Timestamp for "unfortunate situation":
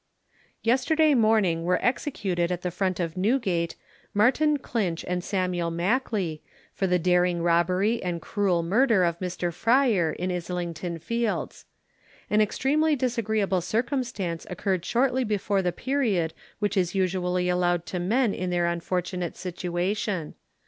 18.65-20.33